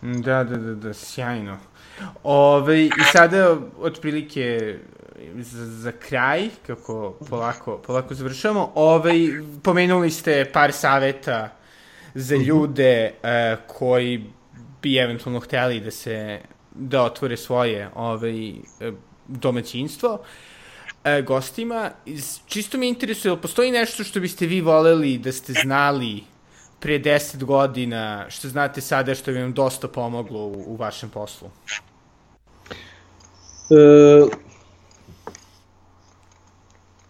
[0.01, 1.57] Da, da, da, da, sjajno.
[2.23, 4.77] Ove, I sada, otprilike,
[5.35, 9.13] za, za kraj, kako polako, polako završamo, ove,
[9.63, 11.49] pomenuli ste par saveta
[12.13, 12.43] za mhm.
[12.43, 14.25] ljude uh, koji
[14.81, 16.39] bi eventualno hteli da se
[16.71, 18.53] da otvore svoje ovaj,
[19.27, 20.13] domaćinstvo.
[20.13, 20.19] Uh,
[21.03, 21.91] e, gostima.
[22.45, 26.23] Čisto me interesuje, postoji nešto što biste vi voleli da ste znali
[26.79, 31.49] pre 10 godina, što znate sada što bi vam dosta pomoglo u, u vašem poslu?
[33.69, 34.29] E,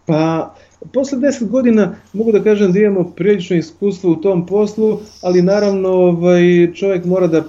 [0.06, 0.54] pa,
[0.92, 5.88] posle 10 godina mogu da kažem da imamo prilično iskustvo u tom poslu, ali naravno
[5.88, 7.44] ovaj, čovjek mora da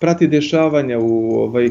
[0.00, 1.70] prati dešavanja u, ovaj, e,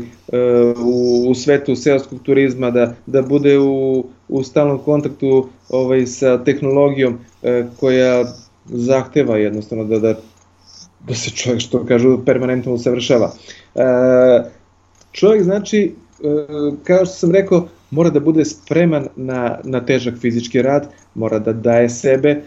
[0.86, 7.18] u, u svetu seoskog turizma, da, da bude u, u stalnom kontaktu ovaj, sa tehnologijom
[7.44, 8.26] e, koja
[8.66, 10.14] zahteva jednostavno da, da,
[11.08, 13.32] da se čovjek, što kažu, permanentno usavršava.
[13.76, 13.82] E,
[15.12, 15.94] čovjek, znači,
[16.84, 21.54] kao što sam rekao, mora da bude spreman na, na težak fizički rad, mora da
[21.54, 22.42] daje sebe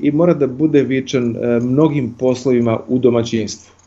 [0.00, 3.77] i mora da bude vičan mnogim poslovima u domaćinstvu.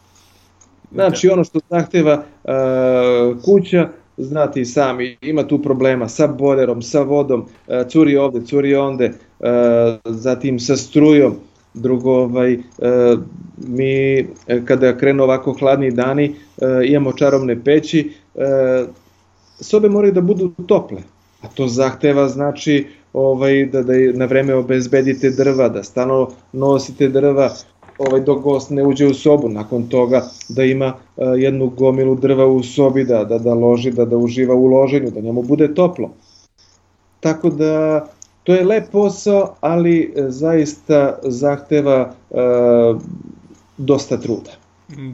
[0.91, 7.01] Znači ono što zahteva uh, kuća, znate i sami, ima tu problema sa bolerom, sa
[7.01, 9.47] vodom, uh, curi ovde, curi onde, uh,
[10.05, 11.36] zatim sa strujom,
[11.74, 13.20] drugo, ovaj, uh,
[13.57, 14.26] mi
[14.66, 18.11] kada krenu ovako hladni dani uh, imamo čarobne peći,
[19.59, 21.01] sobe moraju da budu tople,
[21.41, 27.49] a to zahteva znači ovaj da da na vreme obezbedite drva, da stalno nosite drva,
[28.08, 32.45] ovaj, dok gost ne uđe u sobu, nakon toga da ima uh, jednu gomilu drva
[32.45, 36.10] u sobi, da, da, da loži, da, da uživa u loženju, da njemu bude toplo.
[37.20, 38.06] Tako da
[38.43, 42.36] To je lep posao, ali zaista zahteva e,
[43.78, 44.52] dosta truda.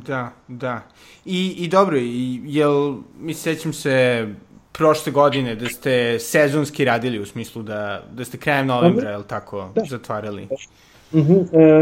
[0.08, 0.82] Da, da.
[1.26, 4.28] I, i dobro, i, jel, mi sećam se
[4.72, 9.28] prošle godine da ste sezonski radili u smislu da, da ste krajem novembra, je li
[9.28, 9.82] tako, da.
[9.90, 10.44] zatvarali?
[10.44, 10.56] E,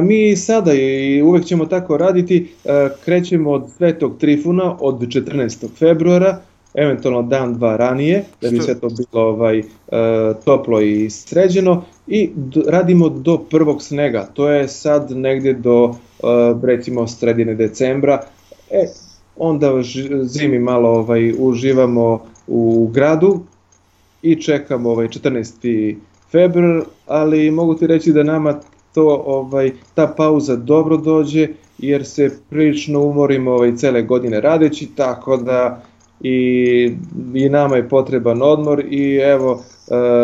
[0.04, 5.68] mi sada i uvek ćemo tako raditi, e, krećemo od Svetog Trifuna od 14.
[5.80, 6.42] februara,
[6.74, 9.64] eventualno dan, dva ranije, da bi sve to bilo ovaj, e,
[10.46, 12.30] toplo i sređeno i
[12.68, 16.26] radimo do prvog snega, to je sad negde do e,
[16.64, 18.22] recimo sredine decembra,
[18.72, 18.86] e,
[19.36, 19.72] onda
[20.24, 23.40] zimi malo ovaj, uživamo u gradu
[24.22, 25.96] i čekamo ovaj 14.
[26.32, 28.60] februar, ali mogu ti reći da nama
[28.96, 35.38] to ovaj ta pauza dobro dođe jer se prilično umorimo ovaj cele godine radeći tako
[35.38, 35.84] da
[36.22, 36.92] i,
[37.34, 39.64] i nama je potreban odmor i evo uh,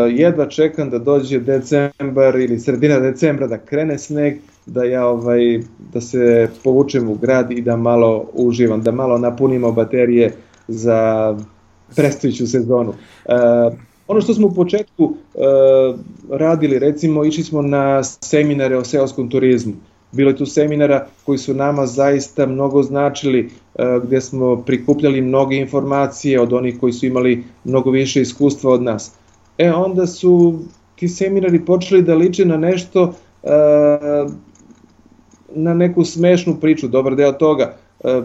[0.10, 4.34] jedva čekam da dođe decembar ili sredina decembra da krene sneg
[4.66, 5.60] da ja ovaj
[5.94, 10.34] da se povučem u grad i da malo uživam da malo napunimo baterije
[10.68, 11.38] za
[11.96, 12.94] predstojiću sezonu.
[13.26, 13.74] Uh,
[14.12, 16.00] ono što smo u početku uh,
[16.30, 19.74] radili, recimo, išli smo na seminare o seoskom turizmu.
[20.12, 25.56] Bilo je tu seminara koji su nama zaista mnogo značili, uh, gde smo prikupljali mnoge
[25.56, 29.12] informacije od onih koji su imali mnogo više iskustva od nas.
[29.58, 30.60] E, onda su
[30.96, 34.32] ti seminari počeli da liče na nešto, uh,
[35.56, 37.78] na neku smešnu priču, dobar deo toga.
[38.04, 38.22] E,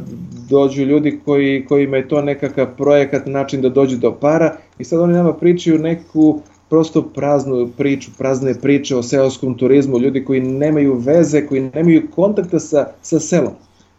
[0.48, 5.00] dođu ljudi koji, kojima je to nekakav projekat, način da dođu do para i sad
[5.00, 10.94] oni nama pričaju neku prosto praznu priču, prazne priče o seoskom turizmu, ljudi koji nemaju
[10.94, 13.52] veze, koji nemaju kontakta sa, sa selom.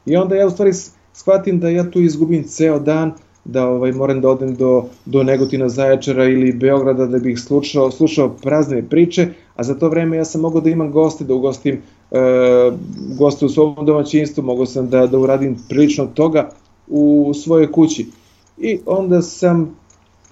[0.06, 0.72] I onda ja u stvari
[1.14, 3.14] shvatim da ja tu izgubim ceo dan,
[3.48, 8.30] da ovaj, moram da odem do, do Negotina, Zaječara ili Beograda da bih slušao, slušao
[8.30, 11.82] prazne priče, a za to vreme ja sam mogao da imam goste, da ugostim
[12.12, 12.18] e,
[13.18, 16.50] goste u svom domaćinstvu, mogao sam da, da uradim prilično toga
[16.88, 18.06] u svojoj kući.
[18.58, 19.76] I onda sam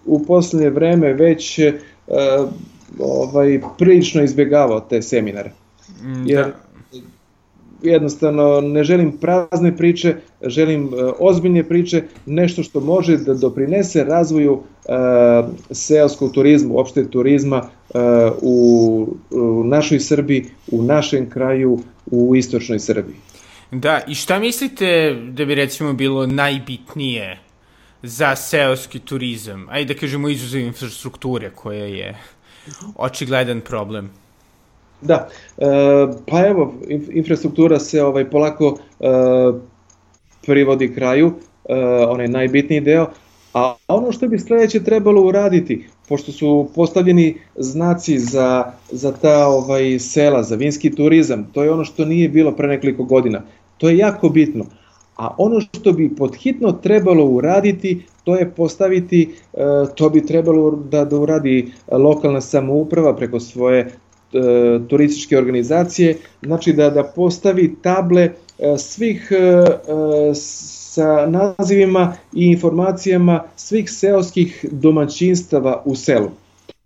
[0.05, 1.73] u poslednje vreme već e,
[2.99, 5.51] ovaj, prilično izbjegavao te seminare.
[6.03, 6.64] Mm, Jer da
[7.91, 14.61] jednostavno ne želim prazne priče, želim e, ozbiljne priče, nešto što može da doprinese razvoju
[14.61, 14.91] e,
[15.71, 17.99] seoskog turizma, uopšte turizma e,
[18.41, 23.15] u, u našoj Srbiji, u našem kraju, u istočnoj Srbiji.
[23.71, 27.39] Da, i šta mislite da bi recimo bilo najbitnije
[28.03, 29.67] za seoski turizam?
[29.69, 32.17] Ajde da kažemo izuzev infrastrukture koja je
[32.95, 34.09] očigledan problem.
[35.01, 35.27] Da,
[35.57, 35.65] e,
[36.27, 36.73] pa evo,
[37.11, 39.05] infrastruktura se ovaj polako e,
[40.45, 41.31] privodi kraju,
[41.69, 41.75] e,
[42.09, 43.07] onaj najbitniji deo,
[43.53, 49.99] a ono što bi sledeće trebalo uraditi, pošto su postavljeni znaci za, za ta ovaj
[49.99, 53.41] sela, za vinski turizam, to je ono što nije bilo pre nekoliko godina.
[53.77, 54.65] To je jako bitno.
[55.17, 59.57] A ono što bi podhitno trebalo uraditi, to je postaviti, e,
[59.95, 63.91] to bi trebalo da, da uradi lokalna samouprava preko svoje
[64.89, 68.31] turističke organizacije, znači da, da postavi table e,
[68.77, 69.65] svih e,
[70.33, 76.29] sa nazivima i informacijama svih seoskih domaćinstava u selu.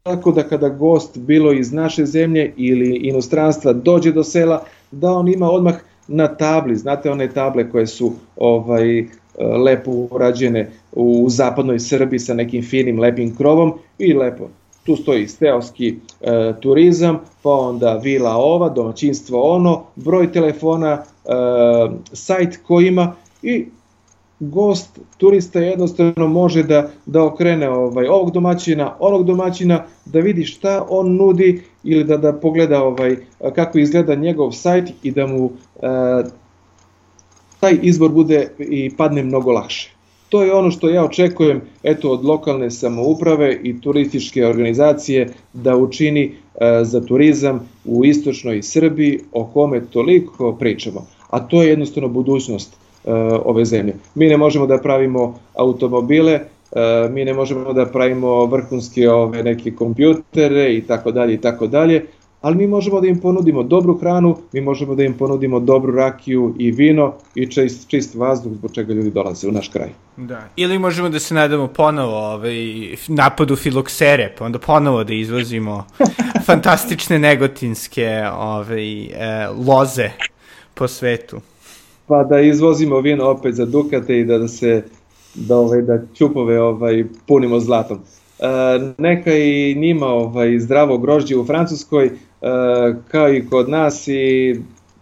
[0.04, 5.28] Tako da kada gost bilo iz naše zemlje ili inostranstva dođe do sela, da on
[5.28, 5.76] ima odmah
[6.08, 9.06] na tabli, znate one table koje su ovaj
[9.40, 14.50] lepo urađene u zapadnoj Srbiji sa nekim finim lepim krovom i lepo
[14.84, 21.02] tu stoji seoski e, turizam, pa onda vila ova, domaćinstvo ono, broj telefona, e,
[22.14, 23.66] sajt koji ima i
[24.40, 30.86] gost, turista jednostavno može da, da okrene ovaj, ovog domaćina, onog domaćina, da vidi šta
[30.90, 33.16] on nudi ili da, da pogleda ovaj,
[33.56, 35.52] kako izgleda njegov sajt i da mu
[35.82, 35.90] e,
[37.60, 39.99] taj izbor bude i padne mnogo lakše.
[40.30, 46.24] To je ono što ja očekujem eto od lokalne samouprave i turističke organizacije da učini
[46.26, 51.06] e, za turizam u istočnoj Srbiji o kome toliko pričamo.
[51.30, 53.12] A to je jednostavno budućnost e,
[53.46, 53.96] ove zemlje.
[54.16, 56.42] Mi ne možemo da pravimo automobile, e,
[57.12, 62.06] mi ne možemo da pravimo vrhunske ove neke kompjutere i tako dalje i tako dalje,
[62.42, 66.56] ali mi možemo da im ponudimo dobru hranu, mi možemo da im ponudimo dobru rakiju
[66.60, 69.90] i vino i čist, čist vazduh zbog čega ljudi dolaze u naš kraj.
[70.18, 70.48] Da.
[70.56, 72.56] Ili možemo da se nadamo ponovo ovaj,
[73.08, 75.86] napadu filoksere, pa onda ponovo da izvozimo
[76.48, 80.10] fantastične negotinske ovaj, e, loze
[80.74, 81.42] po svetu.
[82.08, 84.84] Pa da izvozimo vino opet za Dukate i da, da se
[85.36, 88.00] da, ovaj, da ćupove ovaj, punimo zlatom.
[88.98, 92.12] Neka i njima ovaj, zdravo grožđe u Francuskoj,
[93.08, 94.56] kao i kod nas i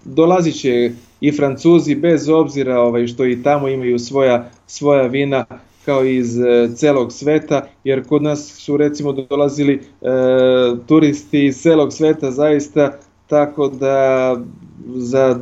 [0.06, 5.46] dolazit će i Francuzi bez obzira ovaj, što i tamo imaju svoja, svoja vina
[5.86, 9.82] kao iz e, celog sveta, jer kod nas su recimo dolazili e,
[10.88, 14.36] turisti iz celog sveta zaista, tako da
[14.96, 15.40] za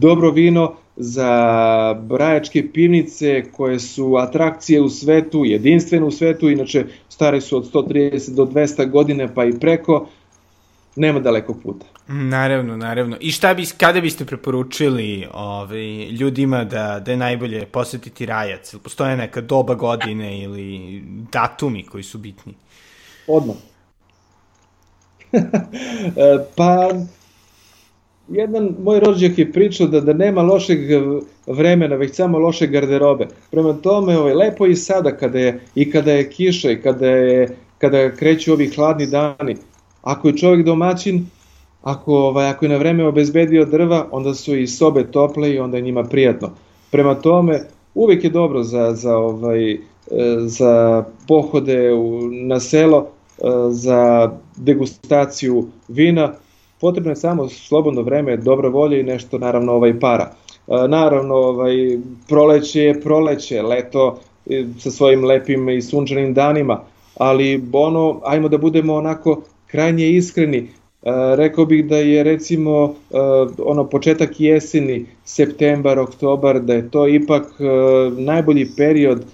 [0.00, 7.40] dobro vino, za brajačke pivnice koje su atrakcije u svetu, jedinstvene u svetu, inače stare
[7.40, 10.08] su od 130 do 200 godine pa i preko,
[10.96, 11.86] nema daleko puta.
[12.08, 13.16] Naravno, naravno.
[13.20, 18.74] I šta bi, kada biste preporučili ovaj, ljudima da, da je najbolje posetiti Rajac?
[18.82, 22.54] Postoje neka doba godine ili datumi koji su bitni?
[23.26, 23.56] Odmah.
[26.16, 26.90] E, pa,
[28.28, 30.78] jedan moj rođak je pričao da, da nema lošeg
[31.46, 33.28] vremena, već samo loše garderobe.
[33.50, 37.56] Prema tome, ovaj, lepo i sada kada je, i kada je kiša i kada, je,
[37.78, 39.56] kada kreću ovi hladni dani.
[40.02, 41.26] Ako je čovjek domaćin,
[41.82, 45.76] ako, ovaj, ako je na vreme obezbedio drva, onda su i sobe tople i onda
[45.76, 46.50] je njima prijatno.
[46.90, 47.60] Prema tome,
[47.94, 49.78] uvek je dobro za, za, ovaj, e,
[50.38, 53.06] za pohode u, na selo,
[53.38, 56.32] e, za degustaciju vina,
[56.80, 60.32] potrebno je samo slobodno vreme, dobra volja i nešto naravno ovaj para.
[60.68, 61.74] E, naravno ovaj
[62.28, 64.18] proleće je proleće, leto
[64.78, 66.80] sa svojim lepim i sunčanim danima,
[67.16, 70.68] ali ono ajmo da budemo onako krajnje iskreni,
[71.36, 72.94] rekao bih da je recimo
[73.58, 77.46] ono početak jeseni, septembar, oktobar, da je to ipak
[78.18, 79.24] najbolji period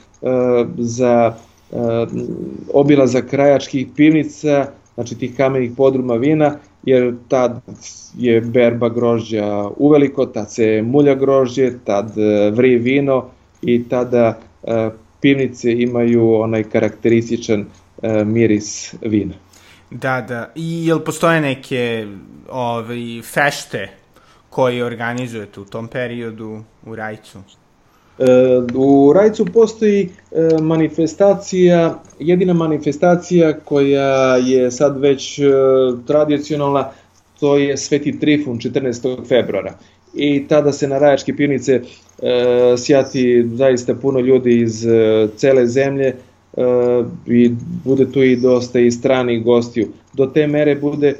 [0.78, 1.34] za
[2.74, 7.60] obilazak krajačkih pivnica, znači tih kamenih podruma vina, jer tad
[8.18, 12.12] je berba grožđa uveliko, tad se mulja grožđe, tad
[12.52, 13.30] vri vino
[13.62, 14.38] i tada
[15.20, 17.64] pivnice imaju onaj karakterističan
[18.24, 19.34] miris vina.
[19.90, 20.52] Da, da.
[20.54, 22.06] I jel postoje neke
[22.50, 23.88] ovaj, fešte
[24.50, 27.38] koje organizujete u tom periodu u Rajcu?
[28.18, 28.24] E,
[28.74, 35.42] u Rajcu postoji e, manifestacija, jedina manifestacija koja je sad već e,
[36.06, 36.90] tradicionalna,
[37.40, 39.28] to je Sveti Trifun 14.
[39.28, 39.74] februara.
[40.14, 41.80] I tada se na Rajačke pivnice
[42.78, 44.86] sjati zaista puno ljudi iz
[45.36, 46.14] cele zemlje,
[47.26, 47.50] i
[47.84, 49.88] bude tu i dosta i stranih gostiju.
[50.12, 51.14] Do te mere bude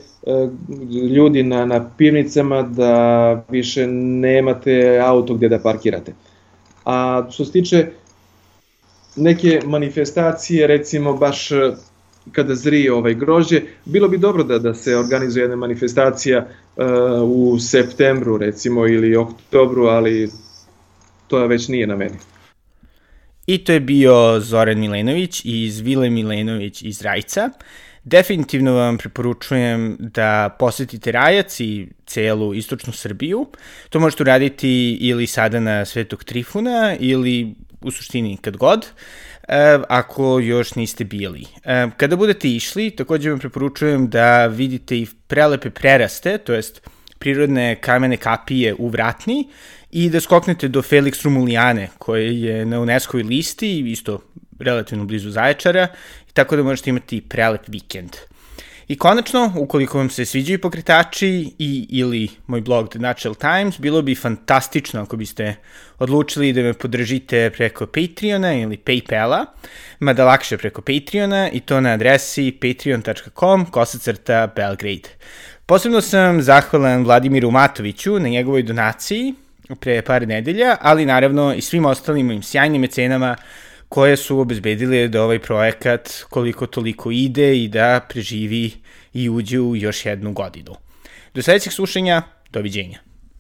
[1.15, 6.13] ljudi na, na pivnicama da više nemate auto gde da parkirate.
[6.85, 7.87] A što se tiče
[9.17, 11.73] neke manifestacije, recimo baš e,
[12.33, 16.85] kada zrije ovaj grožđe, bilo bi dobro da, da se organizuje jedna manifestacija uh,
[17.23, 20.31] u septembru recimo ili oktobru, ali
[21.29, 22.17] to već nije na meni.
[23.47, 27.51] I to je bio Zoran Milenović iz Vile Milenović iz Rajca.
[28.05, 33.47] Definitivno vam preporučujem da posetite Rajac i celu istočnu Srbiju.
[33.91, 38.87] To možete uraditi ili sada na Svetog Trifuna ili u suštini kad god,
[39.49, 41.45] e, ako još niste bili.
[41.65, 46.89] E, kada budete išli, takođe vam preporučujem da vidite i prelepe preraste, to jest
[47.19, 49.49] prirodne kamene kapije u Vratni
[49.91, 54.21] i da skoknete do Felix Rumulijane, koje je na UNESCO listi, isto
[54.59, 55.89] relativno blizu Zaječara,
[56.33, 58.17] tako da možete imati prelep vikend.
[58.89, 64.03] I konačno, ukoliko vam se sviđaju pokretači i ili moj blog The Natural Times, bilo
[64.03, 65.55] bi fantastično ako biste
[65.99, 69.45] odlučili da me podržite preko Patreona ili Paypala,
[70.01, 75.09] mada lakše preko Patreona i to na adresi patreon.com kosacrta Belgrade.
[75.67, 79.35] Posebno sam zahvalan Vladimiru Matoviću na njegovoj donaciji
[79.81, 83.37] pre par nedelja, ali naravno i svim ostalim mojim sjajnim mecenama
[83.93, 88.71] koje su obezbedile da ovaj projekat koliko toliko ide i da preživi
[89.13, 90.75] i uđe u još jednu godinu.
[91.35, 93.12] Do sledećeg slušanja, doviđenja.